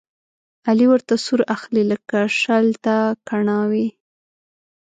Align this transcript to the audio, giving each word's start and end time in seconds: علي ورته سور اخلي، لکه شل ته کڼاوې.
علي 0.67 0.85
ورته 0.91 1.13
سور 1.25 1.41
اخلي، 1.55 1.83
لکه 1.91 2.17
شل 2.39 2.65
ته 2.85 2.95
کڼاوې. 3.27 3.87